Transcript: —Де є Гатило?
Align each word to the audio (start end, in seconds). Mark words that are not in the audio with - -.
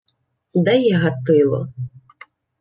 —Де 0.53 0.77
є 0.81 0.97
Гатило? 0.97 1.67